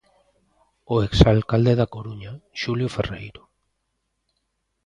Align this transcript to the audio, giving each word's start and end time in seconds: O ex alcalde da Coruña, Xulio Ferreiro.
O 0.93 0.95
ex 1.07 1.15
alcalde 1.33 1.73
da 1.79 1.91
Coruña, 1.95 2.33
Xulio 2.61 2.89
Ferreiro. 2.95 3.41